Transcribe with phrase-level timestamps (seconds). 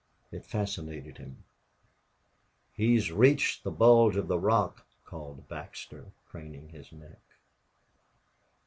[0.31, 1.43] It fascinated him.
[2.73, 7.21] "He's reached the bulge of rock," called Baxter, craning his neck.